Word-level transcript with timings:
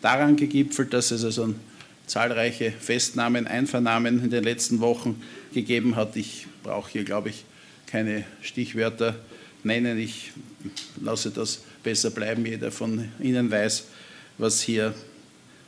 daran 0.00 0.36
gegipfelt, 0.36 0.92
dass 0.92 1.10
es 1.10 1.24
also 1.24 1.54
zahlreiche 2.06 2.72
Festnahmen, 2.72 3.46
Einvernahmen 3.46 4.22
in 4.24 4.30
den 4.30 4.44
letzten 4.44 4.80
Wochen 4.80 5.22
gegeben 5.54 5.96
hat. 5.96 6.16
Ich 6.16 6.46
brauche 6.62 6.90
hier, 6.90 7.04
glaube 7.04 7.28
ich, 7.28 7.44
keine 7.86 8.24
Stichwörter 8.42 9.16
nennen. 9.62 9.98
Ich 9.98 10.32
lasse 11.00 11.30
das 11.30 11.60
besser 11.82 12.10
bleiben. 12.10 12.44
Jeder 12.46 12.72
von 12.72 13.08
Ihnen 13.20 13.50
weiß, 13.50 13.84
was 14.38 14.60
hier 14.62 14.94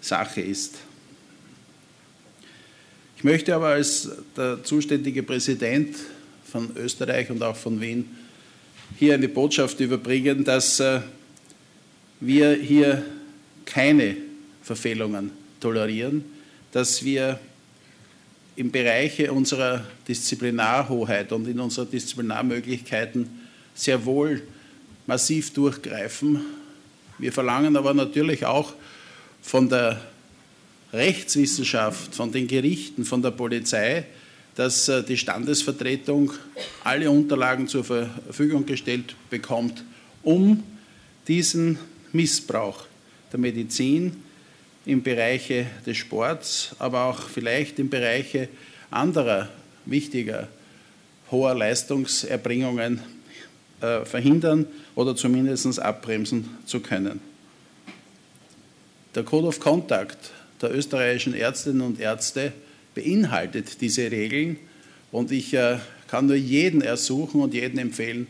Sache 0.00 0.40
ist. 0.40 0.76
Ich 3.16 3.24
möchte 3.24 3.54
aber 3.54 3.68
als 3.68 4.08
der 4.36 4.62
zuständige 4.62 5.24
Präsident 5.24 5.96
von 6.44 6.70
Österreich 6.76 7.30
und 7.30 7.42
auch 7.42 7.56
von 7.56 7.80
Wien 7.80 8.08
hier 8.96 9.14
eine 9.14 9.28
Botschaft 9.28 9.80
überbringen, 9.80 10.44
dass 10.44 10.78
äh, 10.78 11.00
wir 12.20 12.54
hier 12.54 13.04
keine 13.68 14.16
Verfehlungen 14.62 15.30
tolerieren, 15.60 16.24
dass 16.72 17.04
wir 17.04 17.38
im 18.56 18.72
Bereich 18.72 19.30
unserer 19.30 19.84
Disziplinarhoheit 20.08 21.30
und 21.32 21.46
in 21.46 21.60
unseren 21.60 21.90
Disziplinarmöglichkeiten 21.90 23.28
sehr 23.74 24.04
wohl 24.04 24.42
massiv 25.06 25.52
durchgreifen. 25.52 26.40
Wir 27.18 27.32
verlangen 27.32 27.76
aber 27.76 27.94
natürlich 27.94 28.44
auch 28.46 28.72
von 29.42 29.68
der 29.68 30.00
Rechtswissenschaft, 30.92 32.14
von 32.14 32.32
den 32.32 32.48
Gerichten, 32.48 33.04
von 33.04 33.22
der 33.22 33.30
Polizei, 33.30 34.06
dass 34.54 34.88
äh, 34.88 35.04
die 35.04 35.16
Standesvertretung 35.16 36.32
alle 36.82 37.10
Unterlagen 37.10 37.68
zur 37.68 37.84
Verfügung 37.84 38.66
gestellt 38.66 39.14
bekommt, 39.30 39.84
um 40.22 40.64
diesen 41.28 41.78
Missbrauch 42.12 42.88
der 43.32 43.38
Medizin 43.38 44.16
im 44.86 45.02
Bereich 45.02 45.52
des 45.86 45.96
Sports, 45.96 46.74
aber 46.78 47.04
auch 47.04 47.28
vielleicht 47.28 47.78
im 47.78 47.90
Bereich 47.90 48.48
anderer 48.90 49.48
wichtiger 49.84 50.48
hoher 51.30 51.54
Leistungserbringungen 51.54 53.00
äh, 53.80 54.04
verhindern 54.04 54.66
oder 54.94 55.14
zumindest 55.14 55.78
abbremsen 55.78 56.48
zu 56.64 56.80
können. 56.80 57.20
Der 59.14 59.22
Code 59.22 59.48
of 59.48 59.60
Contact 59.60 60.30
der 60.60 60.74
österreichischen 60.74 61.34
Ärztinnen 61.34 61.82
und 61.82 62.00
Ärzte 62.00 62.52
beinhaltet 62.94 63.80
diese 63.80 64.10
Regeln 64.10 64.58
und 65.12 65.30
ich 65.30 65.54
äh, 65.54 65.78
kann 66.08 66.26
nur 66.26 66.36
jeden 66.36 66.80
ersuchen 66.80 67.40
und 67.40 67.54
jeden 67.54 67.78
empfehlen, 67.78 68.26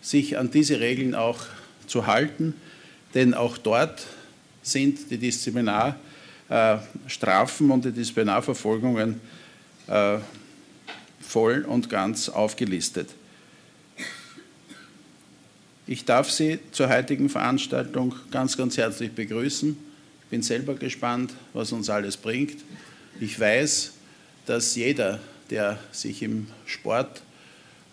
sich 0.00 0.38
an 0.38 0.50
diese 0.50 0.80
Regeln 0.80 1.14
auch 1.14 1.40
zu 1.86 2.06
halten, 2.06 2.54
denn 3.14 3.34
auch 3.34 3.58
dort 3.58 4.06
sind 4.70 5.10
die 5.10 5.18
Disziplinarstrafen 5.18 7.70
und 7.70 7.84
die 7.84 7.92
Disziplinarverfolgungen 7.92 9.20
äh, 9.86 10.18
voll 11.20 11.62
und 11.62 11.90
ganz 11.90 12.28
aufgelistet. 12.28 13.10
Ich 15.86 16.04
darf 16.04 16.28
Sie 16.30 16.58
zur 16.70 16.90
heutigen 16.90 17.30
Veranstaltung 17.30 18.14
ganz, 18.30 18.58
ganz 18.58 18.76
herzlich 18.76 19.12
begrüßen. 19.12 19.74
Ich 20.24 20.28
bin 20.28 20.42
selber 20.42 20.74
gespannt, 20.74 21.32
was 21.54 21.72
uns 21.72 21.88
alles 21.88 22.18
bringt. 22.18 22.62
Ich 23.20 23.40
weiß, 23.40 23.92
dass 24.44 24.76
jeder, 24.76 25.18
der 25.48 25.78
sich 25.90 26.22
im 26.22 26.48
Sport 26.66 27.22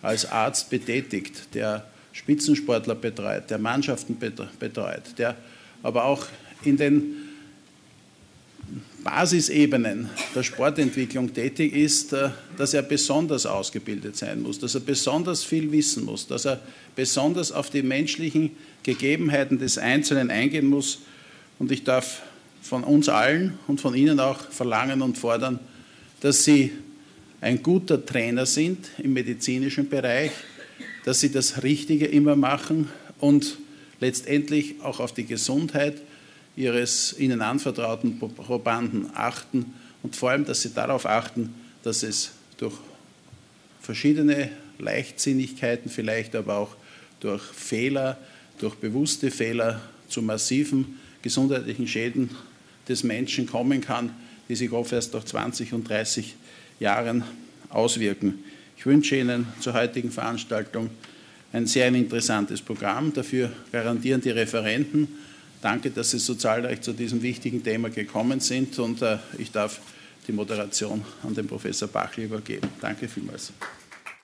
als 0.02 0.30
Arzt 0.30 0.68
betätigt, 0.68 1.54
der 1.54 1.86
Spitzensportler 2.12 2.94
betreut, 2.94 3.50
der 3.50 3.58
Mannschaften 3.58 4.18
betreut, 4.18 5.18
der 5.18 5.36
aber 5.82 6.04
auch 6.04 6.26
in 6.62 6.76
den 6.76 7.26
Basisebenen 9.06 10.10
der 10.34 10.42
Sportentwicklung 10.42 11.32
tätig 11.32 11.72
ist, 11.72 12.12
äh, 12.12 12.30
dass 12.56 12.74
er 12.74 12.82
besonders 12.82 13.46
ausgebildet 13.46 14.16
sein 14.16 14.42
muss, 14.42 14.58
dass 14.58 14.74
er 14.74 14.80
besonders 14.80 15.44
viel 15.44 15.70
wissen 15.70 16.04
muss, 16.04 16.26
dass 16.26 16.44
er 16.44 16.60
besonders 16.96 17.52
auf 17.52 17.70
die 17.70 17.82
menschlichen 17.82 18.50
Gegebenheiten 18.82 19.60
des 19.60 19.78
Einzelnen 19.78 20.30
eingehen 20.30 20.66
muss. 20.66 20.98
Und 21.60 21.70
ich 21.70 21.84
darf 21.84 22.22
von 22.62 22.82
uns 22.82 23.08
allen 23.08 23.56
und 23.68 23.80
von 23.80 23.94
Ihnen 23.94 24.18
auch 24.18 24.40
verlangen 24.50 25.02
und 25.02 25.16
fordern, 25.16 25.60
dass 26.20 26.42
Sie 26.42 26.72
ein 27.40 27.62
guter 27.62 28.04
Trainer 28.04 28.44
sind 28.44 28.88
im 28.98 29.12
medizinischen 29.12 29.88
Bereich, 29.88 30.32
dass 31.04 31.20
Sie 31.20 31.30
das 31.30 31.62
Richtige 31.62 32.06
immer 32.06 32.34
machen 32.34 32.88
und 33.20 33.58
letztendlich 34.00 34.80
auch 34.82 34.98
auf 34.98 35.14
die 35.14 35.26
Gesundheit 35.26 36.02
ihres 36.56 37.14
ihnen 37.18 37.42
anvertrauten 37.42 38.18
Probanden 38.18 39.10
achten 39.14 39.74
und 40.02 40.16
vor 40.16 40.30
allem, 40.30 40.44
dass 40.44 40.62
sie 40.62 40.72
darauf 40.72 41.06
achten, 41.06 41.54
dass 41.82 42.02
es 42.02 42.32
durch 42.56 42.74
verschiedene 43.82 44.50
Leichtsinnigkeiten, 44.78 45.90
vielleicht 45.90 46.34
aber 46.34 46.56
auch 46.56 46.76
durch 47.20 47.42
Fehler, 47.42 48.18
durch 48.58 48.74
bewusste 48.76 49.30
Fehler 49.30 49.80
zu 50.08 50.22
massiven 50.22 50.98
gesundheitlichen 51.22 51.86
Schäden 51.86 52.30
des 52.88 53.02
Menschen 53.02 53.46
kommen 53.46 53.80
kann, 53.80 54.10
die 54.48 54.56
sich 54.56 54.70
oft 54.72 54.92
erst 54.92 55.12
nach 55.14 55.24
20 55.24 55.72
und 55.72 55.88
30 55.88 56.36
Jahren 56.80 57.24
auswirken. 57.68 58.44
Ich 58.78 58.86
wünsche 58.86 59.16
Ihnen 59.16 59.46
zur 59.60 59.74
heutigen 59.74 60.10
Veranstaltung 60.10 60.90
ein 61.52 61.66
sehr 61.66 61.88
interessantes 61.88 62.60
Programm. 62.60 63.12
Dafür 63.12 63.50
garantieren 63.72 64.20
die 64.20 64.30
Referenten 64.30 65.08
Danke, 65.66 65.90
dass 65.90 66.12
Sie 66.12 66.20
so 66.20 66.36
zahlreich 66.36 66.80
zu 66.80 66.92
diesem 66.92 67.22
wichtigen 67.22 67.60
Thema 67.60 67.90
gekommen 67.90 68.38
sind 68.38 68.78
und 68.78 69.02
äh, 69.02 69.18
ich 69.36 69.50
darf 69.50 69.80
die 70.28 70.30
Moderation 70.30 71.04
an 71.24 71.34
den 71.34 71.48
Professor 71.48 71.88
Bachli 71.88 72.26
übergeben. 72.26 72.68
Danke 72.80 73.08
vielmals. 73.08 73.52